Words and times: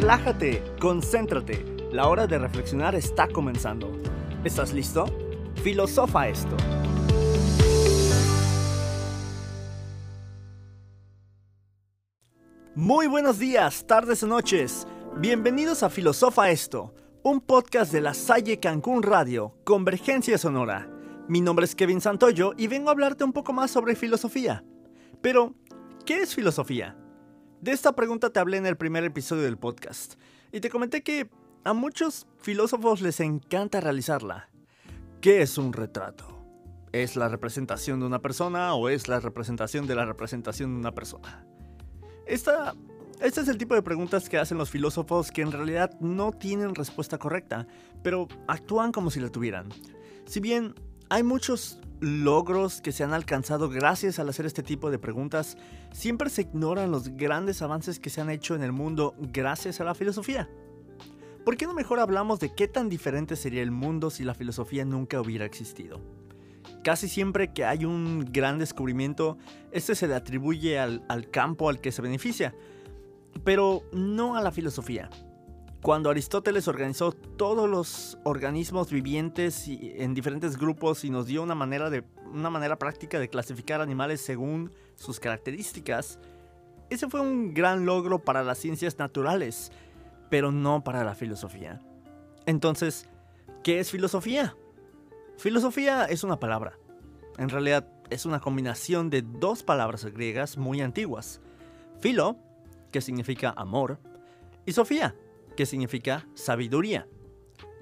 Relájate, 0.00 0.62
concéntrate. 0.80 1.62
La 1.92 2.08
hora 2.08 2.26
de 2.26 2.38
reflexionar 2.38 2.94
está 2.94 3.28
comenzando. 3.28 4.00
¿Estás 4.44 4.72
listo? 4.72 5.04
Filosofa 5.62 6.26
esto. 6.26 6.56
Muy 12.74 13.08
buenos 13.08 13.38
días, 13.38 13.86
tardes 13.86 14.22
o 14.22 14.26
noches. 14.26 14.86
Bienvenidos 15.18 15.82
a 15.82 15.90
Filosofa 15.90 16.50
esto, 16.50 16.94
un 17.22 17.42
podcast 17.42 17.92
de 17.92 18.00
la 18.00 18.14
Salle 18.14 18.58
Cancún 18.58 19.02
Radio, 19.02 19.54
Convergencia 19.64 20.38
Sonora. 20.38 20.88
Mi 21.28 21.42
nombre 21.42 21.66
es 21.66 21.74
Kevin 21.74 22.00
Santoyo 22.00 22.54
y 22.56 22.68
vengo 22.68 22.88
a 22.88 22.92
hablarte 22.92 23.22
un 23.22 23.34
poco 23.34 23.52
más 23.52 23.70
sobre 23.70 23.94
filosofía. 23.96 24.64
Pero, 25.20 25.52
¿qué 26.06 26.22
es 26.22 26.34
filosofía? 26.34 26.96
De 27.60 27.72
esta 27.72 27.94
pregunta 27.94 28.30
te 28.30 28.40
hablé 28.40 28.56
en 28.56 28.64
el 28.64 28.78
primer 28.78 29.04
episodio 29.04 29.42
del 29.42 29.58
podcast 29.58 30.14
y 30.50 30.60
te 30.60 30.70
comenté 30.70 31.02
que 31.02 31.28
a 31.62 31.74
muchos 31.74 32.26
filósofos 32.38 33.02
les 33.02 33.20
encanta 33.20 33.82
realizarla. 33.82 34.48
¿Qué 35.20 35.42
es 35.42 35.58
un 35.58 35.74
retrato? 35.74 36.42
¿Es 36.92 37.16
la 37.16 37.28
representación 37.28 38.00
de 38.00 38.06
una 38.06 38.22
persona 38.22 38.72
o 38.72 38.88
es 38.88 39.08
la 39.08 39.20
representación 39.20 39.86
de 39.86 39.94
la 39.94 40.06
representación 40.06 40.72
de 40.72 40.80
una 40.80 40.94
persona? 40.94 41.44
Esta, 42.26 42.74
este 43.20 43.42
es 43.42 43.48
el 43.48 43.58
tipo 43.58 43.74
de 43.74 43.82
preguntas 43.82 44.30
que 44.30 44.38
hacen 44.38 44.56
los 44.56 44.70
filósofos 44.70 45.30
que 45.30 45.42
en 45.42 45.52
realidad 45.52 45.90
no 46.00 46.32
tienen 46.32 46.74
respuesta 46.74 47.18
correcta, 47.18 47.66
pero 48.02 48.26
actúan 48.48 48.90
como 48.90 49.10
si 49.10 49.20
la 49.20 49.28
tuvieran. 49.28 49.68
Si 50.24 50.40
bien 50.40 50.74
hay 51.10 51.24
muchos 51.24 51.78
logros 52.00 52.80
que 52.80 52.92
se 52.92 53.04
han 53.04 53.12
alcanzado 53.12 53.68
gracias 53.68 54.18
al 54.18 54.28
hacer 54.28 54.46
este 54.46 54.62
tipo 54.62 54.90
de 54.90 54.98
preguntas, 54.98 55.56
siempre 55.92 56.30
se 56.30 56.42
ignoran 56.42 56.90
los 56.90 57.08
grandes 57.16 57.62
avances 57.62 58.00
que 58.00 58.10
se 58.10 58.20
han 58.20 58.30
hecho 58.30 58.54
en 58.54 58.62
el 58.62 58.72
mundo 58.72 59.14
gracias 59.18 59.80
a 59.80 59.84
la 59.84 59.94
filosofía. 59.94 60.48
¿Por 61.44 61.56
qué 61.56 61.66
no 61.66 61.74
mejor 61.74 62.00
hablamos 62.00 62.40
de 62.40 62.54
qué 62.54 62.68
tan 62.68 62.88
diferente 62.88 63.36
sería 63.36 63.62
el 63.62 63.70
mundo 63.70 64.10
si 64.10 64.24
la 64.24 64.34
filosofía 64.34 64.84
nunca 64.84 65.20
hubiera 65.20 65.44
existido? 65.44 66.00
Casi 66.82 67.08
siempre 67.08 67.52
que 67.52 67.64
hay 67.64 67.84
un 67.84 68.26
gran 68.30 68.58
descubrimiento, 68.58 69.36
este 69.70 69.94
se 69.94 70.08
le 70.08 70.14
atribuye 70.14 70.78
al, 70.78 71.04
al 71.08 71.30
campo 71.30 71.68
al 71.68 71.80
que 71.80 71.92
se 71.92 72.02
beneficia, 72.02 72.54
pero 73.44 73.82
no 73.92 74.36
a 74.36 74.42
la 74.42 74.50
filosofía. 74.50 75.10
Cuando 75.82 76.10
Aristóteles 76.10 76.68
organizó 76.68 77.12
todos 77.12 77.68
los 77.68 78.18
organismos 78.24 78.90
vivientes 78.90 79.64
en 79.66 80.12
diferentes 80.12 80.58
grupos 80.58 81.04
y 81.04 81.10
nos 81.10 81.26
dio 81.26 81.42
una 81.42 81.54
manera, 81.54 81.88
de, 81.88 82.04
una 82.30 82.50
manera 82.50 82.78
práctica 82.78 83.18
de 83.18 83.30
clasificar 83.30 83.80
animales 83.80 84.20
según 84.20 84.72
sus 84.96 85.18
características, 85.18 86.18
ese 86.90 87.08
fue 87.08 87.20
un 87.20 87.54
gran 87.54 87.86
logro 87.86 88.18
para 88.18 88.44
las 88.44 88.58
ciencias 88.58 88.98
naturales, 88.98 89.72
pero 90.28 90.52
no 90.52 90.84
para 90.84 91.02
la 91.02 91.14
filosofía. 91.14 91.80
Entonces, 92.44 93.08
¿qué 93.62 93.80
es 93.80 93.90
filosofía? 93.90 94.56
Filosofía 95.38 96.04
es 96.04 96.24
una 96.24 96.38
palabra. 96.38 96.76
En 97.38 97.48
realidad 97.48 97.88
es 98.10 98.26
una 98.26 98.40
combinación 98.40 99.08
de 99.08 99.22
dos 99.22 99.62
palabras 99.62 100.04
griegas 100.04 100.58
muy 100.58 100.82
antiguas. 100.82 101.40
Filo, 102.00 102.36
que 102.92 103.00
significa 103.00 103.54
amor, 103.56 103.98
y 104.66 104.72
Sofía, 104.72 105.14
que 105.60 105.66
significa 105.66 106.26
sabiduría. 106.32 107.06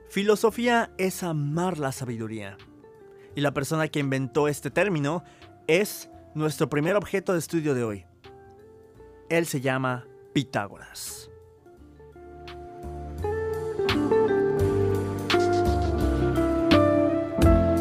Filosofía 0.09 0.91
es 0.99 1.23
amar 1.23 1.79
la 1.79 1.93
sabiduría. 1.93 2.57
Y 3.37 3.41
la 3.41 3.55
persona 3.55 3.87
que 3.87 4.01
inventó 4.01 4.49
este 4.49 4.73
término 4.73 5.23
es 5.69 6.11
nuestro 6.35 6.69
primer 6.69 6.97
objeto 6.97 7.35
de 7.35 7.39
estudio 7.39 7.75
de 7.75 7.85
hoy. 7.85 8.05
Él 9.29 9.47
se 9.47 9.61
llama 9.61 10.09
Pitágoras. 10.33 11.31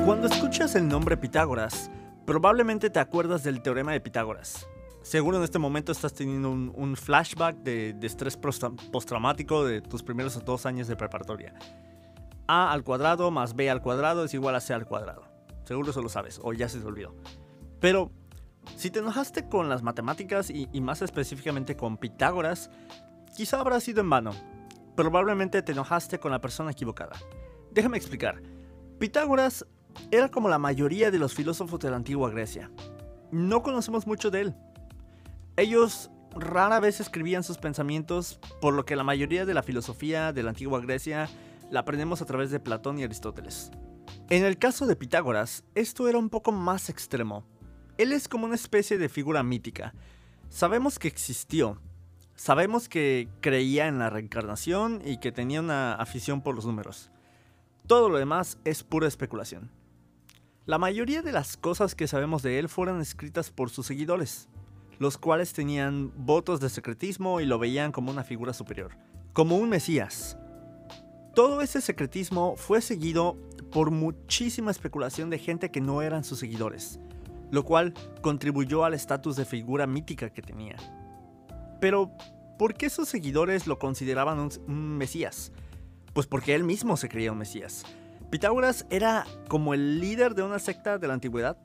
Cuando 0.06 0.28
escuchas 0.28 0.76
el 0.76 0.88
nombre 0.88 1.18
Pitágoras, 1.18 1.90
probablemente 2.28 2.92
te 2.92 3.00
acuerdas 3.00 3.42
del 3.42 3.64
teorema 3.64 3.94
de 3.94 4.02
Pitágoras, 4.02 4.68
seguro 5.08 5.38
en 5.38 5.44
este 5.44 5.58
momento 5.58 5.94
estás 5.94 6.14
teniendo 6.14 6.52
un, 6.52 6.96
flashback 6.98 7.56
de, 7.58 7.96
estrés 8.02 8.38
postraumático 8.38 9.64
de 9.64 9.82
tus 9.82 10.04
primeros 10.04 10.44
dos 10.44 10.66
años 10.66 10.88
de 10.88 10.98
preparatoria. 10.98 11.54
A 12.48 12.72
al 12.72 12.84
cuadrado 12.84 13.32
más 13.32 13.56
B 13.56 13.70
al 13.70 13.82
cuadrado 13.82 14.26
es 14.26 14.34
igual 14.34 14.56
a 14.56 14.60
C 14.60 14.74
al 14.74 14.86
cuadrado. 14.86 15.24
Seguro 15.64 15.92
eso 15.92 16.02
lo 16.02 16.10
sabes, 16.10 16.40
o 16.44 16.52
ya 16.54 16.68
se 16.68 16.80
te 16.80 16.86
olvidó. 16.86 17.16
Pero 17.80 18.12
si 18.76 18.92
te 18.92 19.00
enojaste 19.00 19.48
con 19.48 19.70
las 19.70 19.82
matemáticas 19.82 20.50
y, 20.50 20.68
y 20.74 20.82
más 20.82 21.02
específicamente 21.02 21.78
con 21.78 21.98
Pitágoras, 21.98 22.70
quizá 23.36 23.62
habrá 23.62 23.80
sido 23.80 24.02
en 24.02 24.10
vano. 24.10 24.32
Probablemente 24.96 25.62
te 25.62 25.72
enojaste 25.72 26.20
con 26.20 26.32
la 26.32 26.42
persona 26.42 26.72
equivocada. 26.72 27.16
Déjame 27.72 27.98
explicar. 27.98 28.42
Pitágoras 29.00 29.66
era 30.12 30.30
como 30.30 30.50
la 30.50 30.60
mayoría 30.60 31.12
de 31.12 31.20
los 31.20 31.34
filósofos 31.34 31.80
de 31.80 31.92
la 31.92 31.98
antigua 31.98 32.30
Grecia. 32.30 32.72
No 33.32 33.62
conocemos 33.62 34.08
mucho 34.08 34.32
de 34.32 34.42
él. 34.42 34.56
Ellos 35.58 36.12
rara 36.36 36.80
vez 36.80 37.00
escribían 37.00 37.44
sus 37.44 37.58
pensamientos, 37.58 38.40
por 38.62 38.76
lo 38.76 38.86
que 38.86 38.96
la 38.96 39.04
mayoría 39.04 39.44
de 39.44 39.56
la 39.56 39.64
filosofía 39.64 40.32
de 40.32 40.44
la 40.44 40.50
antigua 40.50 40.80
Grecia 40.82 41.28
la 41.72 41.80
aprendemos 41.80 42.22
a 42.22 42.26
través 42.26 42.52
de 42.52 42.60
Platón 42.60 43.00
y 43.00 43.04
Aristóteles. 43.04 43.72
En 44.30 44.46
el 44.46 44.60
caso 44.60 44.86
de 44.86 44.96
Pitágoras, 44.96 45.64
esto 45.74 46.08
era 46.08 46.20
un 46.20 46.30
poco 46.30 46.52
más 46.52 46.92
extremo. 46.92 47.44
Él 47.98 48.12
es 48.12 48.28
como 48.28 48.46
una 48.46 48.54
especie 48.54 49.00
de 49.00 49.10
figura 49.10 49.42
mítica. 49.42 49.96
Sabemos 50.50 51.00
que 51.00 51.08
existió, 51.08 51.82
sabemos 52.36 52.88
que 52.88 53.28
creía 53.42 53.88
en 53.88 53.98
la 53.98 54.12
reencarnación 54.12 55.02
y 55.04 55.18
que 55.18 55.32
tenía 55.32 55.60
una 55.60 55.96
afición 55.96 56.44
por 56.44 56.54
los 56.54 56.68
números. 56.68 57.10
Todo 57.88 58.10
lo 58.10 58.20
demás 58.20 58.60
es 58.64 58.84
pura 58.84 59.08
especulación. 59.08 59.72
La 60.68 60.78
mayoría 60.78 61.24
de 61.24 61.32
las 61.32 61.58
cosas 61.58 61.96
que 61.96 62.08
sabemos 62.08 62.44
de 62.44 62.60
él 62.60 62.70
fueron 62.70 63.02
escritas 63.02 63.50
por 63.50 63.72
sus 63.72 63.88
seguidores, 63.88 64.50
los 65.00 65.18
cuales 65.18 65.54
tenían 65.54 66.12
votos 66.16 66.60
de 66.60 66.70
secretismo 66.70 67.40
y 67.40 67.46
lo 67.46 67.60
veían 67.60 67.92
como 67.92 68.12
una 68.12 68.24
figura 68.24 68.54
superior, 68.54 68.98
como 69.34 69.58
un 69.58 69.70
Mesías. 69.70 70.38
Todo 71.36 71.62
ese 71.62 71.82
secretismo 71.82 72.56
fue 72.56 72.82
seguido 72.82 73.38
por 73.72 73.92
muchísima 73.92 74.72
especulación 74.72 75.30
de 75.30 75.38
gente 75.38 75.70
que 75.70 75.82
no 75.82 76.02
eran 76.02 76.24
sus 76.24 76.40
seguidores, 76.40 77.00
lo 77.52 77.64
cual 77.64 77.94
contribuyó 78.22 78.84
al 78.84 78.94
estatus 78.94 79.36
de 79.36 79.46
figura 79.46 79.86
mítica 79.86 80.32
que 80.32 80.42
tenía. 80.42 80.78
Pero, 81.80 82.12
¿por 82.58 82.74
qué 82.74 82.90
sus 82.90 83.08
seguidores 83.08 83.68
lo 83.68 83.78
consideraban 83.78 84.40
un, 84.40 84.98
Mesías? 84.98 85.52
Pues 86.14 86.26
porque 86.26 86.56
él 86.56 86.64
mismo 86.64 86.98
se 86.98 87.10
creía 87.10 87.32
un 87.32 87.38
Mesías. 87.38 87.84
Pitágoras 88.32 88.88
era 88.90 89.26
como 89.48 89.74
el 89.74 90.00
líder 90.00 90.34
de 90.34 90.44
una 90.44 90.58
secta 90.58 90.98
de 90.98 91.08
la 91.08 91.14
antigüedad. 91.14 91.58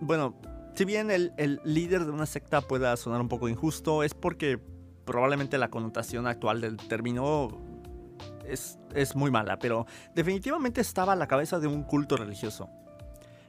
Bueno, 0.00 0.36
si 0.74 0.84
bien 0.84 1.10
el, 1.10 1.60
líder 1.64 2.04
de 2.04 2.10
una 2.10 2.26
secta 2.26 2.60
pueda 2.62 2.96
sonar 2.96 3.20
un 3.20 3.28
poco 3.28 3.48
injusto, 3.48 4.02
es 4.02 4.14
porque 4.14 4.58
probablemente 5.04 5.58
la 5.58 5.68
connotación 5.68 6.26
actual 6.26 6.60
del 6.60 6.76
término 6.76 7.60
es, 8.46 8.78
muy 9.14 9.30
mala, 9.30 9.58
pero 9.58 9.86
definitivamente 10.14 10.80
estaba 10.80 11.12
a 11.12 11.16
la 11.16 11.26
cabeza 11.26 11.58
de 11.60 11.66
un 11.66 11.82
culto 11.82 12.16
religioso. 12.16 12.70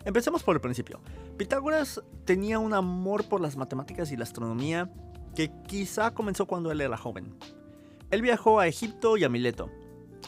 Empecemos 0.05 0.43
por 0.43 0.55
el 0.55 0.61
principio. 0.61 0.99
Pitágoras 1.37 2.01
tenía 2.25 2.59
un 2.59 2.73
amor 2.73 3.23
por 3.29 3.39
las 3.39 3.55
matemáticas 3.55 4.11
y 4.11 4.17
la 4.17 4.23
astronomía 4.23 4.91
que 5.33 5.49
quizá 5.65 6.13
comenzó 6.13 6.45
cuando 6.45 6.71
él 6.71 6.81
era 6.81 6.97
joven. 6.97 7.33
Él 8.11 8.21
viajó 8.21 8.59
a 8.59 8.67
Egipto 8.67 9.15
y 9.15 9.23
a 9.23 9.29
Mileto, 9.29 9.69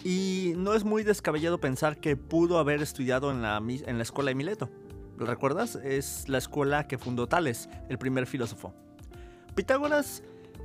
y 0.03 0.53
no 0.55 0.73
es 0.73 0.83
muy 0.83 1.03
descabellado 1.03 1.59
pensar 1.59 1.97
que 1.97 2.15
pudo 2.15 2.57
haber 2.57 2.81
estudiado 2.81 3.31
en 3.31 3.41
la 3.41 4.01
escuela 4.01 4.29
de 4.29 4.35
Mileto. 4.35 4.69
¿Lo 5.17 5.25
recuerdas? 5.25 5.75
Es 5.75 6.27
la 6.27 6.37
escuela 6.37 6.87
que 6.87 6.97
fundó 6.97 7.27
Tales, 7.27 7.69
el 7.89 7.97
primer 7.97 8.27
filósofo. 8.27 8.73
Pitágoras 9.55 10.23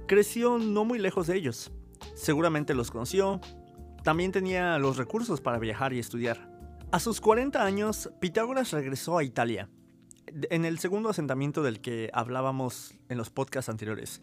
creció 0.08 0.58
no 0.58 0.84
muy 0.84 0.98
lejos 0.98 1.28
de 1.28 1.36
ellos. 1.36 1.70
Seguramente 2.14 2.74
los 2.74 2.90
conoció. 2.90 3.40
También 4.02 4.32
tenía 4.32 4.78
los 4.78 4.96
recursos 4.96 5.40
para 5.40 5.58
viajar 5.58 5.92
y 5.92 6.00
estudiar. 6.00 6.50
A 6.90 6.98
sus 6.98 7.20
40 7.20 7.62
años, 7.64 8.10
Pitágoras 8.18 8.72
regresó 8.72 9.16
a 9.16 9.22
Italia, 9.22 9.68
en 10.26 10.64
el 10.64 10.80
segundo 10.80 11.08
asentamiento 11.08 11.62
del 11.62 11.80
que 11.80 12.10
hablábamos 12.12 12.94
en 13.08 13.18
los 13.18 13.30
podcasts 13.30 13.68
anteriores. 13.68 14.20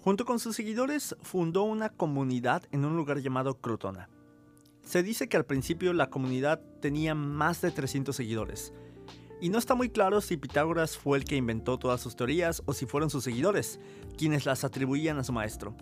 Junto 0.00 0.26
con 0.26 0.38
sus 0.38 0.56
seguidores, 0.56 1.16
fundó 1.22 1.62
una 1.62 1.88
comunidad 1.88 2.64
en 2.72 2.84
un 2.84 2.96
lugar 2.96 3.20
llamado 3.20 3.60
Crotona. 3.60 4.10
Se 4.82 5.02
dice 5.02 5.28
que 5.28 5.36
al 5.36 5.46
principio 5.46 5.92
la 5.92 6.10
comunidad 6.10 6.60
tenía 6.80 7.14
más 7.14 7.62
de 7.62 7.70
300 7.70 8.14
seguidores, 8.14 8.72
y 9.40 9.48
no 9.50 9.58
está 9.58 9.74
muy 9.74 9.88
claro 9.88 10.20
si 10.20 10.36
Pitágoras 10.36 10.96
fue 10.96 11.18
el 11.18 11.24
que 11.24 11.36
inventó 11.36 11.78
todas 11.78 12.00
sus 12.00 12.16
teorías 12.16 12.62
o 12.66 12.72
si 12.72 12.86
fueron 12.86 13.10
sus 13.10 13.24
seguidores, 13.24 13.80
quienes 14.16 14.46
las 14.46 14.64
atribuían 14.64 15.18
a 15.18 15.24
su 15.24 15.32
maestro. 15.32 15.76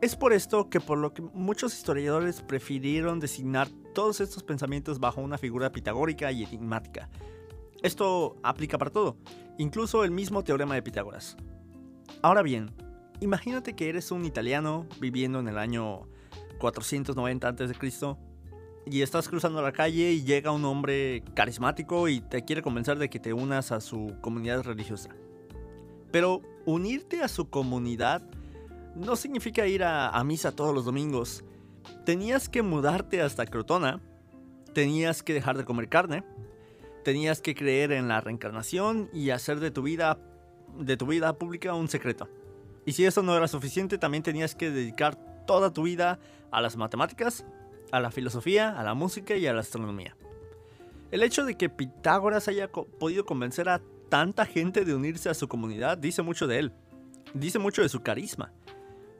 Es 0.00 0.16
por 0.16 0.32
esto 0.32 0.68
que 0.68 0.80
por 0.80 0.98
lo 0.98 1.14
que 1.14 1.22
muchos 1.22 1.74
historiadores 1.74 2.42
prefirieron 2.42 3.20
designar 3.20 3.68
todos 3.94 4.20
estos 4.20 4.42
pensamientos 4.42 4.98
bajo 4.98 5.20
una 5.20 5.38
figura 5.38 5.70
pitagórica 5.70 6.32
y 6.32 6.44
enigmática. 6.44 7.08
Esto 7.82 8.36
aplica 8.42 8.78
para 8.78 8.90
todo, 8.90 9.16
incluso 9.58 10.04
el 10.04 10.10
mismo 10.10 10.42
teorema 10.42 10.74
de 10.74 10.82
Pitágoras. 10.82 11.36
Ahora 12.22 12.42
bien, 12.42 12.72
Imagínate 13.22 13.76
que 13.76 13.88
eres 13.88 14.10
un 14.10 14.24
italiano 14.24 14.88
viviendo 14.98 15.38
en 15.38 15.46
el 15.46 15.56
año 15.56 16.08
490 16.58 17.48
a.C. 17.48 18.16
y 18.86 19.02
estás 19.02 19.28
cruzando 19.28 19.62
la 19.62 19.72
calle 19.72 20.12
y 20.12 20.24
llega 20.24 20.50
un 20.50 20.64
hombre 20.64 21.22
carismático 21.34 22.08
y 22.08 22.20
te 22.20 22.44
quiere 22.44 22.62
convencer 22.62 22.98
de 22.98 23.08
que 23.08 23.20
te 23.20 23.32
unas 23.32 23.72
a 23.72 23.80
su 23.80 24.14
comunidad 24.20 24.62
religiosa. 24.62 25.10
Pero 26.10 26.42
unirte 26.66 27.22
a 27.22 27.28
su 27.28 27.48
comunidad 27.48 28.22
no 28.94 29.16
significa 29.16 29.66
ir 29.66 29.84
a, 29.84 30.22
misa 30.24 30.52
todos 30.52 30.74
los 30.74 30.84
domingos. 30.84 31.44
Tenías 32.04 32.48
que 32.48 32.62
mudarte 32.62 33.22
hasta 33.22 33.46
Crotona, 33.46 34.00
tenías 34.74 35.22
que 35.22 35.34
dejar 35.34 35.56
de 35.56 35.64
comer 35.64 35.88
carne, 35.88 36.24
tenías 37.04 37.40
que 37.40 37.54
creer 37.54 37.92
en 37.92 38.08
la 38.08 38.20
reencarnación 38.20 39.08
y 39.12 39.30
hacer 39.30 39.60
de 39.60 39.70
tu 39.70 39.82
vida 39.82 40.18
de 40.78 40.96
tu 40.96 41.06
vida 41.06 41.34
pública 41.34 41.74
un 41.74 41.88
secreto. 41.88 42.28
Y 42.86 42.92
si 42.92 43.04
eso 43.04 43.22
no 43.22 43.36
era 43.36 43.46
suficiente, 43.46 43.98
también 43.98 44.22
tenías 44.22 44.54
que 44.54 44.70
dedicar 44.70 45.16
toda 45.46 45.70
tu 45.72 45.82
vida 45.82 46.18
a 46.50 46.60
las 46.60 46.76
matemáticas, 46.76 47.44
a 47.92 48.00
la 48.00 48.10
filosofía, 48.10 48.70
a 48.70 48.82
la 48.82 48.94
música 48.94 49.36
y 49.36 49.46
a 49.46 49.52
la 49.52 49.60
astronomía. 49.60 50.16
El 51.12 51.22
hecho 51.22 51.44
de 51.44 51.56
que 51.56 51.68
Pitágoras 51.68 52.48
haya 52.48 52.72
podido 52.72 53.24
convencer 53.24 53.68
a 53.68 53.80
tanta 54.08 54.46
gente 54.46 54.84
de 54.84 54.94
unirse 54.94 55.28
a 55.28 55.34
su 55.34 55.46
comunidad 55.46 55.98
dice 55.98 56.22
mucho 56.22 56.46
de 56.46 56.58
él. 56.58 56.72
Dice 57.34 57.58
mucho 57.58 57.82
de 57.82 57.90
su 57.90 58.02
carisma. 58.02 58.50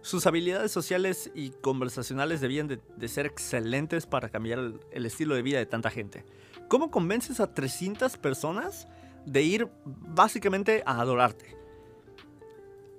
Sus 0.00 0.26
habilidades 0.26 0.72
sociales 0.72 1.30
y 1.34 1.50
conversacionales 1.50 2.40
debían 2.40 2.66
de, 2.66 3.08
ser 3.08 3.26
excelentes 3.26 4.06
para 4.06 4.30
cambiar 4.30 4.58
el, 4.58 4.80
el, 4.90 5.06
estilo 5.06 5.34
de 5.34 5.42
vida 5.42 5.58
de 5.58 5.66
tanta 5.66 5.90
gente. 5.90 6.24
¿Cómo 6.69 6.90
convences 6.90 7.40
a 7.40 7.54
300 7.54 8.16
personas 8.16 8.88
de 9.26 9.42
ir 9.42 9.69
básicamente 9.84 10.82
a 10.86 11.00
adorarte? 11.00 11.56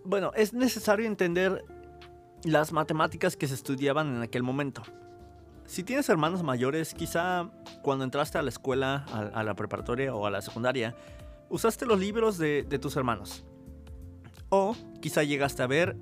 Bueno, 0.05 0.31
es 0.35 0.53
necesario 0.53 1.07
entender 1.07 1.65
las 2.43 2.71
matemáticas 2.71 3.35
que 3.35 3.47
se 3.47 3.55
estudiaban 3.55 4.15
en 4.15 4.21
aquel 4.21 4.43
momento. 4.43 4.83
Si 5.65 5.83
tienes 5.83 6.10
hermanos 6.10 6.44
mayores, 6.44 6.94
quizá 6.94 7.50
cuando 7.81 8.04
entraste 8.04 8.38
a 8.38 8.42
la 8.42 8.50
escuela, 8.50 9.06
a, 9.33 9.44
la 9.44 9.56
preparatoria 9.56 10.13
o 10.13 10.25
a 10.25 10.31
la 10.31 10.42
secundaria, 10.42 10.95
usaste 11.50 11.86
los 11.86 12.00
libros 12.00 12.38
de, 12.38 12.63
tus 12.81 12.95
hermanos. 12.95 13.45
O 14.50 14.75
quizá 15.01 15.24
llegaste 15.24 15.63
a 15.63 15.68
ver 15.68 15.95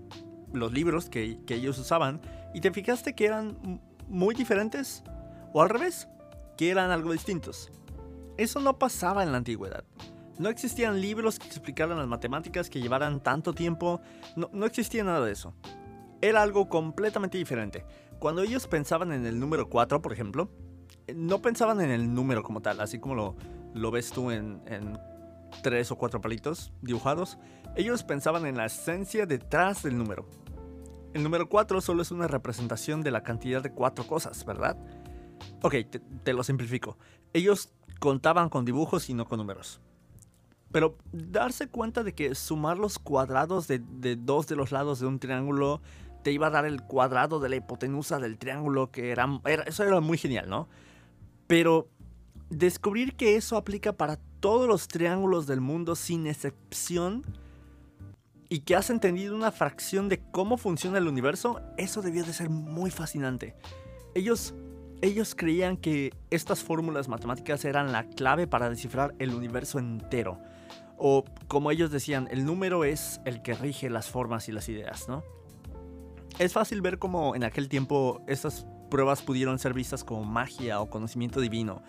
los 0.51 0.73
libros 0.73 1.09
que, 1.09 1.39
que 1.45 1.55
ellos 1.55 1.77
usaban 1.77 2.21
y 2.53 2.61
te 2.61 2.71
fijaste 2.71 3.15
que 3.15 3.25
eran 3.25 3.81
muy 4.07 4.35
diferentes. 4.35 5.03
O 5.53 5.61
al 5.61 5.69
revés, 5.69 6.07
que 6.57 6.69
eran 6.69 6.91
algo 6.91 7.13
distintos. 7.13 7.71
Eso 8.37 8.59
no 8.59 8.79
pasaba 8.79 9.23
en 9.23 9.31
la 9.31 9.37
antigüedad. 9.37 9.83
No 10.37 10.49
existían 10.49 10.99
libros 10.99 11.37
que 11.37 11.47
explicaran 11.47 11.97
las 11.97 12.07
matemáticas 12.07 12.69
que 12.69 12.81
llevaran 12.81 13.21
tanto 13.21 13.53
tiempo. 13.53 14.01
No, 14.35 14.49
no 14.51 14.65
existía 14.65 15.03
nada 15.03 15.23
de 15.25 15.33
eso 15.33 15.53
era 16.21 16.41
algo 16.41 16.69
completamente 16.69 17.37
diferente. 17.37 17.83
Cuando 18.21 18.43
ellos 18.43 18.67
pensaban 18.67 19.11
en 19.13 19.25
el 19.25 19.39
número 19.39 19.67
4, 19.67 19.99
por 19.99 20.13
ejemplo, 20.13 20.47
no 21.15 21.41
pensaban 21.41 21.81
en 21.81 21.89
el 21.89 22.13
número 22.13 22.43
como 22.43 22.61
tal, 22.61 22.79
así 22.79 22.99
como 22.99 23.15
lo, 23.15 23.35
lo 23.73 23.89
ves 23.89 24.11
tú 24.11 24.29
en, 24.29 24.61
en 24.67 24.95
tres 25.63 25.89
o 25.89 25.97
cuatro 25.97 26.21
palitos 26.21 26.71
dibujados. 26.83 27.39
Ellos 27.75 28.03
pensaban 28.03 28.45
en 28.45 28.57
la 28.57 28.67
esencia 28.67 29.25
detrás 29.25 29.81
del 29.81 29.97
número. 29.97 30.29
El 31.15 31.23
número 31.23 31.49
4 31.49 31.81
solo 31.81 32.03
es 32.03 32.11
una 32.11 32.27
representación 32.27 33.01
de 33.01 33.09
la 33.09 33.23
cantidad 33.23 33.63
de 33.63 33.73
cuatro 33.73 34.05
cosas, 34.05 34.45
¿verdad? 34.45 34.77
Ok, 35.63 35.77
te, 36.23 36.33
lo 36.33 36.43
simplifico. 36.43 36.99
Ellos 37.33 37.73
contaban 37.99 38.49
con 38.49 38.65
dibujos 38.65 39.09
y 39.09 39.15
no 39.15 39.25
con 39.25 39.39
números. 39.39 39.81
Pero 40.71 40.95
darse 41.11 41.69
cuenta 41.69 42.03
de 42.03 42.13
que 42.13 42.35
sumar 42.35 42.77
los 42.77 42.99
cuadrados 42.99 43.67
de, 43.67 43.79
de, 43.79 44.15
dos 44.15 44.45
de 44.45 44.57
los 44.57 44.71
lados 44.71 44.99
de 44.99 45.07
un 45.07 45.17
triángulo 45.17 45.81
te 46.23 46.31
iba 46.31 46.47
a 46.47 46.51
dar 46.51 46.65
el 46.65 46.81
cuadrado 46.83 47.39
de 47.39 47.49
la 47.49 47.55
hipotenusa 47.57 48.19
del 48.19 48.37
triángulo, 48.37 48.91
que 48.91 49.11
era, 49.11 49.27
eso 49.65 49.83
era 49.83 49.99
muy 49.99 50.17
genial, 50.17 50.49
¿no? 50.49 50.67
Pero 51.47 51.89
descubrir 52.49 53.15
que 53.15 53.35
eso 53.35 53.57
aplica 53.57 53.93
para 53.93 54.17
todos 54.39 54.67
los 54.67 54.87
triángulos 54.87 55.47
del 55.47 55.61
mundo 55.61 55.95
sin 55.95 56.27
excepción 56.27 57.23
y 58.49 58.59
que 58.59 58.75
has 58.75 58.89
entendido 58.89 59.33
una 59.33 59.51
fracción 59.51 60.09
de 60.09 60.19
cómo 60.31 60.57
funciona 60.57 60.97
el 60.97 61.07
universo, 61.07 61.61
eso 61.77 62.01
debió 62.01 62.25
de 62.25 62.33
ser 62.33 62.49
muy 62.49 62.91
fascinante. 62.91 63.55
Ellos, 64.13 64.53
ellos 65.01 65.35
creían 65.35 65.77
que 65.77 66.13
estas 66.31 66.61
fórmulas 66.61 67.07
matemáticas 67.07 67.63
eran 67.63 67.93
la 67.93 68.09
clave 68.09 68.47
para 68.47 68.69
descifrar 68.69 69.15
el 69.19 69.33
universo 69.33 69.79
entero. 69.79 70.37
O 70.97 71.23
como 71.47 71.71
ellos 71.71 71.91
decían, 71.91 72.27
el 72.29 72.45
número 72.45 72.83
es 72.83 73.21
el 73.23 73.41
que 73.41 73.53
rige 73.53 73.89
las 73.89 74.09
formas 74.09 74.49
y 74.49 74.51
las 74.51 74.67
ideas, 74.67 75.07
¿no? 75.07 75.23
Es 76.41 76.53
fácil 76.53 76.81
ver 76.81 76.97
cómo 76.97 77.35
en 77.35 77.43
aquel 77.43 77.69
tiempo 77.69 78.23
estas 78.25 78.65
pruebas 78.89 79.21
pudieron 79.21 79.59
ser 79.59 79.75
vistas 79.75 80.03
como 80.03 80.23
magia 80.23 80.81
o 80.81 80.89
conocimiento 80.89 81.39
divino. 81.39 81.83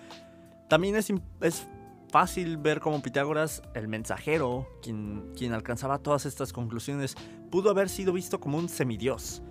También 0.68 0.94
es, 0.94 1.10
es 1.40 1.66
fácil 2.10 2.58
ver 2.58 2.80
cómo 2.80 3.00
Pitágoras, 3.00 3.62
el 3.72 3.88
mensajero, 3.88 4.68
quien, 4.82 5.32
quien 5.38 5.54
alcanzaba 5.54 6.00
todas 6.00 6.26
estas 6.26 6.52
conclusiones, 6.52 7.14
pudo 7.50 7.70
haber 7.70 7.88
sido 7.88 8.12
visto 8.12 8.40
como 8.40 8.58
un 8.58 8.68
semidios. 8.68 9.42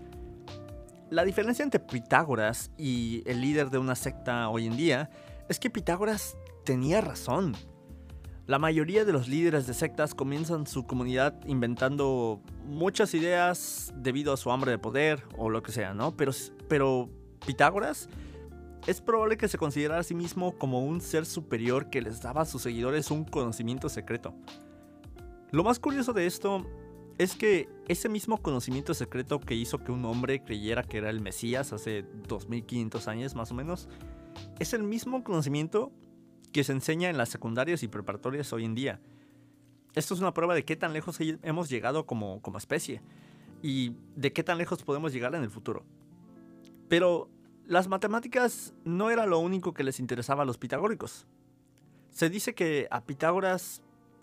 La 1.09 1.23
diferencia 1.23 1.63
entre 1.63 1.79
Pitágoras 1.79 2.69
y 2.77 3.23
el 3.25 3.41
líder 3.41 3.71
de 3.71 3.79
una 3.79 3.95
secta 3.95 4.49
hoy 4.49 4.67
en 4.67 4.77
día 4.77 5.09
es 5.49 5.57
que 5.57 5.71
Pitágoras 5.71 6.37
tenía 6.63 7.01
razón. 7.01 7.55
La 8.47 8.57
mayoría 8.59 9.05
de 9.05 9.13
los 9.13 9.27
líderes 9.27 9.67
de 9.67 9.73
sectas 9.73 10.15
comienzan 10.15 10.65
su 10.65 10.85
comunidad 10.85 11.35
inventando 11.45 12.41
muchas 12.65 13.13
ideas 13.13 13.93
debido 13.95 14.33
a 14.33 14.37
su 14.37 14.51
hambre 14.51 14.71
de 14.71 14.79
poder 14.79 15.23
o 15.37 15.49
lo 15.49 15.61
que 15.61 15.71
sea, 15.71 15.93
¿no? 15.93 16.17
Pero, 16.17 16.31
pero 16.67 17.09
Pitágoras 17.45 18.09
es 18.87 18.99
probable 18.99 19.37
que 19.37 19.47
se 19.47 19.57
considerara 19.57 20.01
a 20.01 20.03
sí 20.03 20.15
mismo 20.15 20.57
como 20.57 20.83
un 20.83 21.01
ser 21.01 21.25
superior 21.25 21.89
que 21.89 22.01
les 22.01 22.21
daba 22.21 22.41
a 22.41 22.45
sus 22.45 22.63
seguidores 22.63 23.11
un 23.11 23.25
conocimiento 23.25 23.89
secreto. 23.89 24.33
Lo 25.51 25.63
más 25.63 25.79
curioso 25.79 26.13
de 26.13 26.25
esto 26.25 26.65
es 27.19 27.35
que 27.35 27.69
ese 27.87 28.09
mismo 28.09 28.41
conocimiento 28.41 28.95
secreto 28.95 29.39
que 29.39 29.53
hizo 29.53 29.77
que 29.77 29.91
un 29.91 30.03
hombre 30.05 30.43
creyera 30.43 30.81
que 30.81 30.97
era 30.97 31.11
el 31.11 31.21
Mesías 31.21 31.73
hace 31.73 32.05
2500 32.27 33.07
años 33.07 33.35
más 33.35 33.51
o 33.51 33.53
menos, 33.53 33.87
es 34.59 34.73
el 34.73 34.81
mismo 34.81 35.23
conocimiento 35.23 35.91
que 36.51 36.63
se 36.63 36.71
enseña 36.71 37.09
en 37.09 37.17
las 37.17 37.29
secundarias 37.29 37.83
y 37.83 37.87
preparatorias 37.87 38.51
hoy 38.53 38.65
en 38.65 38.75
día. 38.75 38.99
Esto 39.93 40.13
es 40.13 40.19
una 40.19 40.33
prueba 40.33 40.53
de 40.55 40.63
qué 40.63 40.75
tan 40.75 40.93
lejos 40.93 41.17
hemos 41.19 41.69
llegado 41.69 42.05
como, 42.05 42.41
como 42.41 42.57
especie 42.57 43.01
y 43.61 43.95
de 44.15 44.31
qué 44.31 44.43
tan 44.43 44.57
lejos 44.57 44.83
podemos 44.83 45.13
llegar 45.13 45.35
en 45.35 45.43
el 45.43 45.49
futuro. 45.49 45.83
Pero 46.87 47.29
las 47.65 47.87
matemáticas 47.87 48.73
no 48.83 49.11
era 49.11 49.25
lo 49.25 49.39
único 49.39 49.73
que 49.73 49.83
les 49.83 49.99
interesaba 49.99 50.43
a 50.43 50.45
los 50.45 50.57
pitagóricos. 50.57 51.27
Se 52.09 52.29
dice 52.29 52.53
que 52.53 52.87
a 52.91 53.01
Pitágoras 53.05 53.81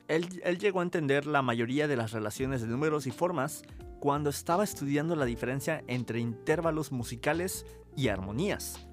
él, 0.08 0.40
él, 0.44 0.58
llegó 0.58 0.80
a 0.80 0.82
entender 0.82 1.26
la 1.26 1.42
mayoría 1.42 1.86
de 1.86 1.96
las 1.96 2.12
relaciones 2.12 2.62
de 2.62 2.68
números 2.68 3.06
y 3.06 3.10
formas 3.10 3.62
cuando 4.00 4.30
estaba 4.30 4.64
estudiando 4.64 5.16
la 5.16 5.24
diferencia 5.26 5.82
entre 5.86 6.20
intervalos 6.20 6.92
musicales 6.92 7.66
y 7.96 8.08
armonías. 8.08 8.87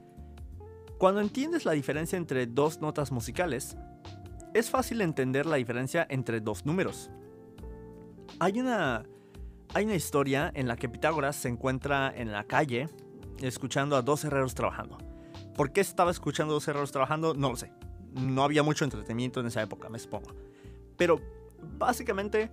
Cuando 1.05 1.21
entiendes 1.21 1.65
la 1.65 1.74
diferencia 1.74 2.17
entre 2.17 2.47
dos 2.47 2.81
notas 2.81 3.12
musicales, 3.12 3.77
es 4.55 4.71
fácil 4.71 5.01
entender 5.01 5.45
la 5.45 5.57
diferencia 5.57 6.07
entre 6.09 6.41
dos 6.41 6.65
números. 6.65 7.12
Hay 8.39 8.59
una, 8.59 9.05
hay 9.75 9.85
una 9.85 9.93
historia 9.93 10.51
en 10.55 10.67
la 10.67 10.77
que 10.77 10.89
Pitágoras 10.89 11.35
se 11.35 11.47
encuentra 11.47 12.12
en 12.12 12.31
la 12.31 12.45
calle 12.45 12.89
escuchando 13.39 13.95
a 13.95 14.01
dos 14.01 14.24
herreros 14.25 14.55
trabajando. 14.55 14.97
¿Por 15.55 15.71
qué 15.71 15.81
estaba 15.81 16.09
escuchando 16.09 16.53
a 16.53 16.55
dos 16.55 16.67
herreros 16.67 16.91
trabajando? 16.91 17.35
No 17.35 17.51
lo 17.51 17.55
sé. 17.55 17.71
No 18.13 18.41
había 18.41 18.63
mucho 18.63 18.83
entretenimiento 18.83 19.39
en 19.41 19.45
esa 19.45 19.62
época, 19.62 19.89
me 19.89 20.00
supongo. 20.00 20.31
Pero 20.97 21.21
básicamente 21.77 22.50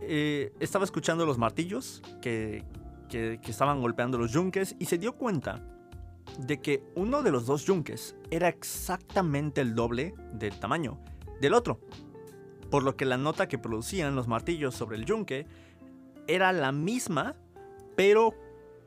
eh, 0.00 0.52
estaba 0.58 0.84
escuchando 0.84 1.24
los 1.24 1.38
martillos 1.38 2.02
que, 2.20 2.64
que, 3.08 3.38
que 3.40 3.50
estaban 3.52 3.80
golpeando 3.80 4.18
los 4.18 4.32
yunques 4.32 4.74
y 4.80 4.86
se 4.86 4.98
dio 4.98 5.12
cuenta 5.12 5.62
de 6.38 6.60
que 6.60 6.82
uno 6.94 7.22
de 7.22 7.30
los 7.30 7.46
dos 7.46 7.64
yunques 7.64 8.16
era 8.30 8.48
exactamente 8.48 9.60
el 9.60 9.74
doble 9.74 10.14
del 10.32 10.58
tamaño 10.58 10.98
del 11.40 11.54
otro, 11.54 11.80
por 12.70 12.82
lo 12.82 12.96
que 12.96 13.04
la 13.04 13.16
nota 13.16 13.48
que 13.48 13.58
producían 13.58 14.14
los 14.14 14.28
martillos 14.28 14.74
sobre 14.74 14.96
el 14.96 15.04
yunque 15.04 15.46
era 16.26 16.52
la 16.52 16.72
misma, 16.72 17.36
pero 17.94 18.34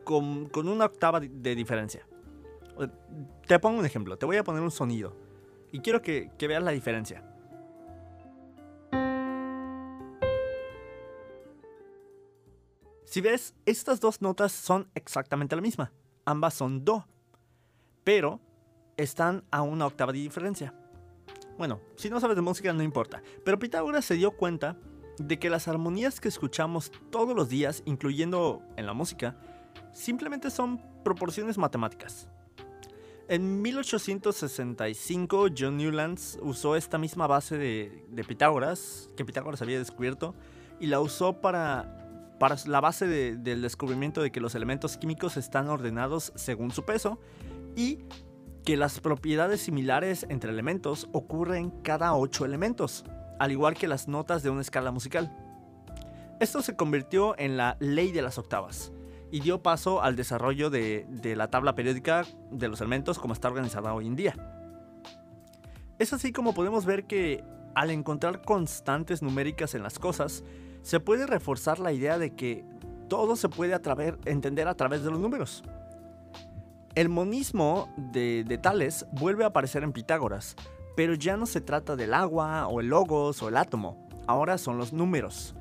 con, 0.03 0.49
una 0.55 0.85
octava 0.85 1.19
de 1.19 1.55
diferencia. 1.55 2.07
Te 3.47 3.59
pongo 3.59 3.79
un 3.79 3.85
ejemplo, 3.85 4.17
te 4.17 4.25
voy 4.25 4.37
a 4.37 4.43
poner 4.43 4.61
un 4.61 4.71
sonido 4.71 5.15
y 5.71 5.79
quiero 5.79 6.01
que, 6.01 6.31
que 6.37 6.47
veas 6.47 6.63
la 6.63 6.71
diferencia. 6.71 7.23
Si 13.05 13.21
ves, 13.21 13.55
estas 13.65 13.99
dos 13.99 14.21
notas 14.21 14.51
son 14.51 14.87
exactamente 14.93 15.55
la 15.55 15.63
misma. 15.63 15.91
Ambas 16.25 16.53
son 16.53 16.85
Do 16.85 17.07
pero 18.09 18.39
están 18.97 19.43
a 19.51 19.61
una 19.61 19.85
octava 19.85 20.11
de 20.11 20.17
diferencia. 20.17 20.73
Bueno, 21.59 21.79
si 21.95 22.09
no 22.09 22.19
sabes 22.19 22.35
de 22.35 22.41
música 22.41 22.73
no 22.73 22.81
importa, 22.81 23.21
pero 23.45 23.59
Pitágoras 23.59 24.03
se 24.03 24.15
dio 24.15 24.31
cuenta 24.31 24.77
de 25.19 25.37
que 25.37 25.51
las 25.51 25.67
armonías 25.67 26.19
que 26.19 26.27
escuchamos 26.27 26.91
todos 27.11 27.35
los 27.35 27.49
días, 27.49 27.83
incluyendo 27.85 28.63
en 28.77 28.87
la 28.87 28.93
música, 28.93 29.37
simplemente 29.93 30.49
son 30.49 30.81
proporciones 31.03 31.59
matemáticas. 31.59 32.27
En 33.27 33.61
1865, 33.61 35.49
John 35.55 35.77
Newlands 35.77 36.39
usó 36.41 36.75
esta 36.75 36.97
misma 36.97 37.27
base 37.27 37.59
de, 37.59 38.23
Pitágoras, 38.27 39.11
que 39.17 39.23
Pitágoras 39.23 39.61
había 39.61 39.77
descubierto, 39.77 40.33
y 40.79 40.87
la 40.87 40.99
usó 40.99 41.41
para, 41.41 42.35
para 42.39 42.55
la 42.65 42.81
base 42.81 43.05
del 43.05 43.61
descubrimiento 43.61 44.23
de 44.23 44.31
que 44.31 44.41
los 44.41 44.55
elementos 44.55 44.97
químicos 44.97 45.37
están 45.37 45.69
ordenados 45.69 46.33
según 46.33 46.71
su 46.71 46.85
peso 46.85 47.19
y 47.79 47.99
que 48.65 48.75
las 48.75 48.99
propiedades 48.99 49.61
similares 49.61 50.25
entre 50.27 50.51
elementos 50.51 51.07
ocurren 51.13 51.69
cada 51.81 52.13
ocho 52.13 52.43
elementos, 52.43 53.05
al 53.39 53.53
igual 53.53 53.75
que 53.75 53.87
las 53.87 54.09
notas 54.09 54.43
de 54.43 54.49
una 54.49 54.59
escala 54.59 54.91
musical. 54.91 55.33
Esto 56.41 56.61
se 56.61 56.75
convirtió 56.75 57.39
en 57.39 57.55
la 57.55 57.77
ley 57.79 58.11
de 58.11 58.21
las 58.21 58.37
octavas 58.37 58.91
y 59.31 59.39
dio 59.39 59.63
paso 59.63 60.01
al 60.01 60.17
desarrollo 60.17 60.69
de, 60.69 61.07
la 61.37 61.49
tabla 61.49 61.73
periódica 61.73 62.25
de 62.51 62.67
los 62.67 62.81
elementos 62.81 63.17
como 63.17 63.33
está 63.33 63.47
organizada 63.47 63.93
hoy 63.93 64.07
en 64.07 64.17
día. 64.17 64.35
Es 65.99 66.11
así 66.11 66.33
como 66.33 66.53
podemos 66.53 66.85
ver 66.85 67.05
que 67.05 67.45
al 67.75 67.91
encontrar 67.91 68.41
constantes 68.41 69.21
numéricas 69.21 69.73
en 69.73 69.83
las 69.83 69.99
cosas, 69.99 70.43
se 70.81 70.99
puede 70.99 71.27
reforzar 71.27 71.79
la 71.79 71.93
idea 71.93 72.17
de 72.17 72.35
que 72.35 72.65
todo 73.07 73.37
se 73.37 73.47
puede 73.47 73.79
entender 74.25 74.67
a 74.67 74.75
través 74.75 75.01
de 75.01 75.11
los 75.11 75.19
números. 75.21 75.63
El 76.95 77.09
monismo 77.09 77.93
de, 77.97 78.43
de 78.43 78.57
Tales 78.57 79.05
vuelve 79.11 79.43
a 79.43 79.47
aparecer 79.47 79.83
en 79.83 79.93
Pitágoras, 79.93 80.55
pero 80.95 81.13
ya 81.13 81.37
no 81.37 81.45
se 81.45 81.61
trata 81.61 81.95
del 81.95 82.13
agua 82.13 82.67
o 82.67 82.81
el 82.81 82.87
logos 82.87 83.41
o 83.41 83.49
el 83.49 83.57
átomo, 83.57 84.09
ahora 84.27 84.57
son 84.57 84.77
los 84.77 84.91
números. 84.91 85.55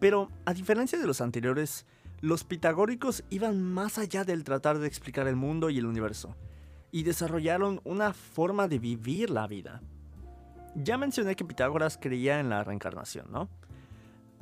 Pero 0.00 0.28
a 0.44 0.54
diferencia 0.54 0.98
de 0.98 1.06
los 1.06 1.20
anteriores, 1.20 1.86
los 2.20 2.42
pitagóricos 2.42 3.22
iban 3.30 3.62
más 3.62 3.98
allá 3.98 4.24
del 4.24 4.44
tratar 4.44 4.78
de 4.78 4.86
explicar 4.86 5.28
el 5.28 5.36
mundo 5.36 5.70
y 5.70 5.78
el 5.78 5.86
universo, 5.86 6.36
y 6.90 7.02
desarrollaron 7.02 7.80
una 7.84 8.12
forma 8.12 8.66
de 8.66 8.78
vivir 8.78 9.30
la 9.30 9.46
vida. 9.46 9.82
Ya 10.74 10.98
mencioné 10.98 11.36
que 11.36 11.44
Pitágoras 11.44 11.98
creía 12.00 12.40
en 12.40 12.48
la 12.48 12.64
reencarnación, 12.64 13.30
¿no? 13.30 13.48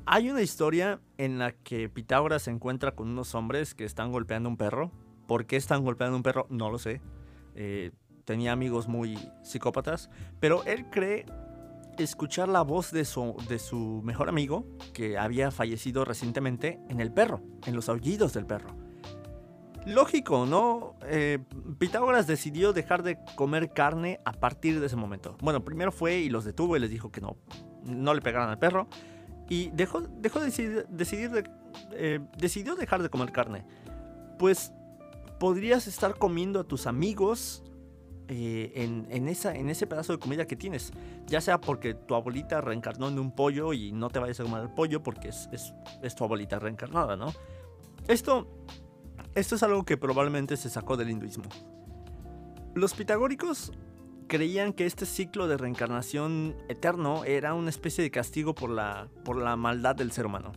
Hay 0.06 0.30
una 0.30 0.42
historia 0.42 1.00
en 1.18 1.38
la 1.38 1.52
que 1.52 1.88
Pitágoras 1.88 2.42
se 2.42 2.50
encuentra 2.50 2.94
con 2.94 3.08
unos 3.08 3.34
hombres 3.34 3.74
que 3.74 3.84
están 3.84 4.10
golpeando 4.10 4.48
un 4.48 4.56
perro. 4.56 4.90
¿Por 5.26 5.46
qué 5.46 5.56
están 5.56 5.84
golpeando 5.84 6.16
un 6.16 6.22
perro? 6.22 6.46
No 6.50 6.70
lo 6.70 6.78
sé. 6.78 7.00
Eh, 7.54 7.92
tenía 8.24 8.52
amigos 8.52 8.88
muy 8.88 9.18
psicópatas, 9.42 10.10
pero 10.40 10.64
él 10.64 10.86
cree 10.90 11.26
escuchar 11.98 12.48
la 12.48 12.62
voz 12.62 12.90
de 12.90 13.04
su, 13.04 14.00
mejor 14.04 14.28
amigo, 14.28 14.66
que 14.92 15.18
había 15.18 15.50
fallecido 15.50 16.04
recientemente, 16.04 16.80
en 16.88 17.00
el 17.00 17.12
perro, 17.12 17.42
en 17.66 17.74
los 17.74 17.88
aullidos 17.88 18.32
del 18.32 18.46
perro. 18.46 18.70
Lógico, 19.84 20.46
¿no? 20.46 20.94
Eh, 21.06 21.40
Pitágoras 21.78 22.26
decidió 22.26 22.72
dejar 22.72 23.02
de 23.02 23.18
comer 23.34 23.72
carne 23.72 24.20
a 24.24 24.32
partir 24.32 24.78
de 24.78 24.86
ese 24.86 24.96
momento. 24.96 25.36
Bueno, 25.40 25.64
primero 25.64 25.90
fue 25.90 26.18
y 26.18 26.30
los 26.30 26.44
detuvo 26.44 26.76
y 26.76 26.80
les 26.80 26.90
dijo 26.90 27.10
que 27.10 27.20
no, 27.20 27.36
no 27.82 28.14
le 28.14 28.22
pegaran 28.22 28.48
al 28.48 28.58
perro. 28.58 28.86
Y 29.48 29.70
dejó, 29.70 30.00
de 30.00 30.30
decidir, 30.88 31.30
de, 31.30 31.50
eh, 31.92 32.20
decidió 32.38 32.76
dejar 32.76 33.02
de 33.02 33.10
comer 33.10 33.32
carne. 33.32 33.66
Pues 34.38 34.72
podrías 35.42 35.88
estar 35.88 36.18
comiendo 36.18 36.60
a 36.60 36.62
tus 36.62 36.86
amigos 36.86 37.64
eh, 38.28 38.70
en, 38.76 39.26
ese 39.26 39.86
pedazo 39.88 40.12
de 40.12 40.20
comida 40.20 40.46
que 40.46 40.54
tienes. 40.54 40.92
Ya 41.26 41.40
sea 41.40 41.60
porque 41.60 41.94
tu 41.94 42.14
abuelita 42.14 42.60
reencarnó 42.60 43.08
en 43.08 43.18
un 43.18 43.34
pollo 43.34 43.72
y 43.72 43.90
no 43.90 44.08
te 44.08 44.20
vayas 44.20 44.38
a 44.38 44.44
comer 44.44 44.62
el 44.62 44.70
pollo 44.70 45.02
porque 45.02 45.30
es, 45.30 45.48
es, 46.00 46.14
tu 46.14 46.22
abuelita 46.22 46.60
reencarnada, 46.60 47.16
¿no? 47.16 47.32
Esto, 48.06 48.46
esto 49.34 49.56
es 49.56 49.64
algo 49.64 49.82
que 49.84 49.96
probablemente 49.96 50.56
se 50.56 50.70
sacó 50.70 50.96
del 50.96 51.10
hinduismo. 51.10 51.46
Los 52.74 52.94
pitagóricos 52.94 53.72
creían 54.28 54.72
que 54.72 54.86
este 54.86 55.06
ciclo 55.06 55.48
de 55.48 55.56
reencarnación 55.56 56.54
eterno 56.68 57.24
era 57.24 57.54
una 57.54 57.70
especie 57.70 58.04
de 58.04 58.12
castigo 58.12 58.54
por 58.54 58.70
la, 58.70 59.08
por 59.24 59.38
la 59.38 59.56
maldad 59.56 59.96
del 59.96 60.12
ser 60.12 60.24
humano. 60.24 60.52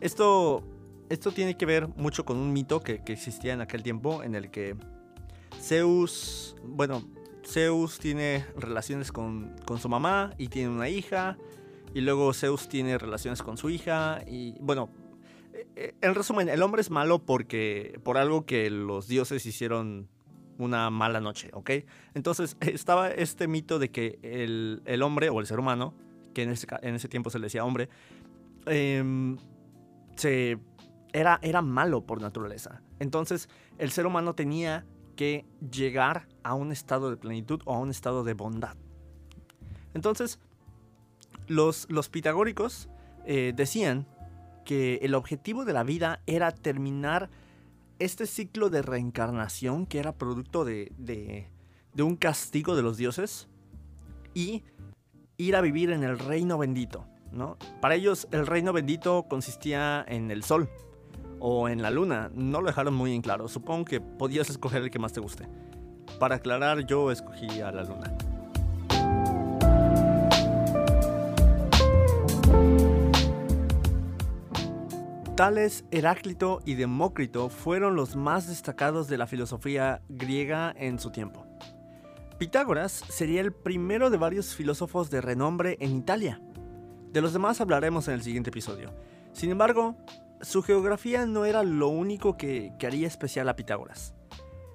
Esto, 0.00 0.62
esto 1.10 1.32
tiene 1.32 1.56
que 1.56 1.66
ver 1.66 1.88
mucho 1.88 2.24
con 2.24 2.38
un 2.38 2.52
mito 2.52 2.80
que, 2.80 3.02
existía 3.06 3.52
en 3.52 3.60
aquel 3.60 3.82
tiempo 3.82 4.22
en 4.22 4.36
el 4.36 4.50
que 4.50 4.76
Zeus, 5.60 6.56
bueno, 6.64 7.02
Zeus 7.44 7.98
tiene 7.98 8.46
relaciones 8.56 9.10
con, 9.10 9.56
su 9.80 9.88
mamá 9.88 10.32
y 10.38 10.48
tiene 10.48 10.70
una 10.70 10.88
hija. 10.88 11.36
Y 11.92 12.02
luego 12.02 12.32
Zeus 12.32 12.68
tiene 12.68 12.96
relaciones 12.96 13.42
con 13.42 13.56
su 13.56 13.70
hija. 13.70 14.22
Y 14.28 14.54
bueno, 14.60 14.88
eh, 15.52 15.66
eh, 15.74 15.94
en 16.00 16.14
resumen, 16.14 16.48
el 16.48 16.62
hombre 16.62 16.80
es 16.80 16.90
malo 16.90 17.18
porque 17.18 17.98
por 18.04 18.16
algo 18.16 18.46
que 18.46 18.70
los 18.70 19.08
dioses 19.08 19.44
hicieron 19.46 20.08
una 20.58 20.90
mala 20.90 21.20
noche, 21.20 21.50
¿ok? 21.52 21.70
Entonces 22.14 22.56
estaba 22.60 23.10
este 23.10 23.48
mito 23.48 23.80
de 23.80 23.90
que 23.90 24.20
el, 24.22 25.02
hombre 25.02 25.28
o 25.28 25.40
el 25.40 25.46
ser 25.46 25.58
humano, 25.58 25.92
que 26.34 26.44
en 26.44 26.50
ese, 26.50 26.68
en 26.82 26.94
ese 26.94 27.08
tiempo 27.08 27.30
se 27.30 27.40
le 27.40 27.46
decía 27.46 27.64
hombre, 27.64 27.88
em, 28.66 29.38
se, 30.14 30.58
era, 31.12 31.38
era 31.42 31.62
malo 31.62 32.02
por 32.02 32.20
naturaleza. 32.20 32.82
Entonces 32.98 33.48
el 33.78 33.90
ser 33.90 34.06
humano 34.06 34.34
tenía 34.34 34.84
que 35.16 35.44
llegar 35.70 36.28
a 36.42 36.54
un 36.54 36.72
estado 36.72 37.10
de 37.10 37.16
plenitud 37.16 37.60
o 37.64 37.74
a 37.74 37.78
un 37.78 37.90
estado 37.90 38.24
de 38.24 38.34
bondad. 38.34 38.76
Entonces, 39.92 40.38
los, 41.46 41.86
los 41.90 42.08
pitagóricos 42.08 42.88
eh, 43.26 43.52
decían 43.54 44.06
que 44.64 44.96
el 45.02 45.14
objetivo 45.14 45.64
de 45.64 45.72
la 45.72 45.82
vida 45.82 46.20
era 46.26 46.52
terminar 46.52 47.28
este 47.98 48.26
ciclo 48.26 48.70
de 48.70 48.82
reencarnación 48.82 49.84
que 49.84 49.98
era 49.98 50.12
producto 50.12 50.64
de, 50.64 50.92
de, 50.96 51.48
de 51.92 52.02
un 52.02 52.16
castigo 52.16 52.76
de 52.76 52.82
los 52.82 52.96
dioses 52.96 53.48
y 54.32 54.62
ir 55.36 55.56
a 55.56 55.60
vivir 55.60 55.90
en 55.90 56.02
el 56.02 56.18
reino 56.18 56.56
bendito. 56.56 57.06
¿no? 57.32 57.56
Para 57.80 57.94
ellos 57.94 58.28
el 58.30 58.46
reino 58.46 58.72
bendito 58.72 59.26
consistía 59.28 60.04
en 60.08 60.30
el 60.30 60.42
sol, 60.44 60.68
o 61.40 61.68
en 61.68 61.82
la 61.82 61.90
luna. 61.90 62.30
No 62.34 62.60
lo 62.60 62.68
dejaron 62.68 62.94
muy 62.94 63.14
en 63.14 63.22
claro. 63.22 63.48
Supongo 63.48 63.86
que 63.86 64.00
podías 64.00 64.50
escoger 64.50 64.82
el 64.82 64.90
que 64.90 64.98
más 64.98 65.12
te 65.12 65.20
guste. 65.20 65.48
Para 66.18 66.36
aclarar, 66.36 66.86
yo 66.86 67.10
escogí 67.10 67.60
a 67.60 67.72
la 67.72 67.82
luna. 67.82 68.16
Tales, 75.40 75.86
Heráclito 75.90 76.60
y 76.66 76.74
Demócrito 76.74 77.48
fueron 77.48 77.96
los 77.96 78.14
más 78.14 78.46
destacados 78.46 79.08
de 79.08 79.16
la 79.16 79.26
filosofía 79.26 80.02
griega 80.10 80.74
en 80.76 80.98
su 80.98 81.10
tiempo. 81.12 81.46
Pitágoras 82.36 82.92
sería 82.92 83.40
el 83.40 83.50
primero 83.50 84.10
de 84.10 84.18
varios 84.18 84.54
filósofos 84.54 85.10
de 85.10 85.22
renombre 85.22 85.78
en 85.80 85.96
Italia. 85.96 86.42
De 87.10 87.22
los 87.22 87.32
demás 87.32 87.60
hablaremos 87.62 88.06
en 88.08 88.14
el 88.14 88.22
siguiente 88.22 88.50
episodio. 88.50 88.92
Sin 89.32 89.50
embargo, 89.50 89.96
su 90.42 90.62
geografía 90.62 91.26
no 91.26 91.44
era 91.44 91.62
lo 91.62 91.88
único 91.88 92.36
que, 92.36 92.72
haría 92.82 93.06
especial 93.06 93.48
a 93.48 93.56
Pitágoras. 93.56 94.14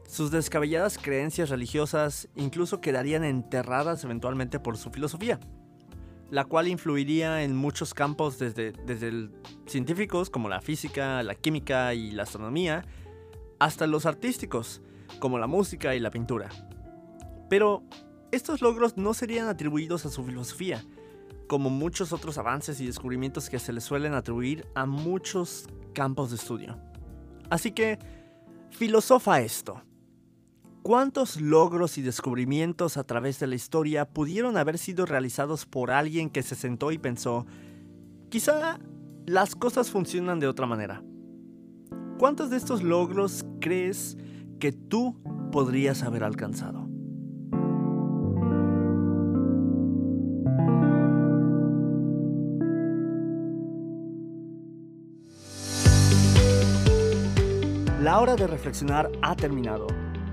Sus 0.07 0.31
descabelladas 0.31 0.98
creencias 0.98 1.50
religiosas 1.50 2.29
incluso 2.36 2.79
quedarían 2.79 3.24
enterradas 3.24 4.03
eventualmente 4.03 4.60
por 4.60 4.77
su 4.77 4.91
filosofía, 4.91 5.39
la 6.29 6.45
cual 6.45 6.67
influiría 6.67 7.43
en 7.43 7.55
muchos 7.55 7.93
campos 7.93 8.38
desde, 8.38 8.72
desde 8.72 9.29
científicos 9.65 10.29
como 10.29 10.48
la 10.48 10.62
física, 10.62 11.24
la 11.24 11.36
química 11.36 11.93
y 11.93 12.12
la 12.12 12.24
astronomía, 12.24 12.86
hasta 13.60 13.88
los 13.88 14.05
artísticos 14.05 14.81
como 15.19 15.39
la 15.39 15.48
música 15.48 15.95
y 15.95 16.00
la 16.00 16.12
pintura. 16.12 16.50
Pero 17.50 17.84
estos 18.31 18.62
logros 18.62 18.98
no 18.98 19.13
serían 19.13 19.48
atribuidos 19.48 20.05
a 20.05 20.10
su 20.10 20.24
filosofía, 20.24 20.84
como 21.48 21.70
muchos 21.70 22.14
otros 22.14 22.38
avances 22.38 22.80
y 22.82 22.86
descubrimientos 22.86 23.50
que 23.50 23.60
se 23.60 23.74
le 23.74 23.82
suelen 23.82 24.14
atribuir 24.14 24.68
a 24.75 24.86
muchos 24.86 25.68
campos 25.94 26.30
de 26.30 26.38
estudio. 26.38 26.78
Así 27.50 27.72
que, 27.72 28.00
filosofa 28.72 29.42
esto. 29.42 29.82
¿Cuántos 30.82 31.42
logros 31.42 31.98
y 31.98 32.04
descubrimientos 32.04 32.98
a 32.98 33.04
través 33.04 33.40
de 33.40 33.48
la 33.48 33.56
historia 33.56 34.06
pudieron 34.06 34.56
haber 34.56 34.78
sido 34.78 35.06
realizados 35.06 35.66
por 35.66 35.90
alguien 35.90 36.30
que 36.30 36.44
se 36.44 36.56
sentó 36.56 36.92
y 36.92 37.00
pensó, 37.00 37.48
quizá 38.30 38.80
las 39.25 39.56
cosas 39.56 39.90
funcionan 39.90 40.40
de 40.40 40.48
otra 40.48 40.68
manera? 40.68 41.04
¿Cuántos 42.20 42.50
de 42.52 42.58
estos 42.58 42.84
logros 42.84 43.46
crees 43.60 44.16
que 44.60 44.72
tú 44.72 45.20
podrías 45.52 46.04
haber 46.04 46.24
alcanzado? 46.24 46.85
Hora 58.25 58.36
de 58.36 58.48
reflexionar 58.48 59.12
ha 59.22 59.36
terminado. 59.36 59.86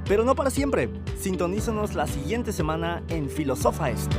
Pero 0.08 0.24
no 0.24 0.34
para 0.34 0.48
siempre. 0.48 0.88
Sintonízanos 1.20 1.94
la 1.94 2.06
siguiente 2.06 2.50
semana 2.50 3.02
en 3.08 3.28
Filosofa 3.28 3.90
Esto. 3.90 4.16